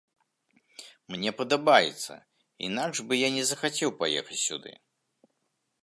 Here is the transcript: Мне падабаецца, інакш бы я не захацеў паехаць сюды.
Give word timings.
Мне 1.15 1.33
падабаецца, 1.41 2.13
інакш 2.69 2.97
бы 3.11 3.21
я 3.21 3.29
не 3.37 3.43
захацеў 3.51 3.89
паехаць 4.01 4.41
сюды. 4.47 4.71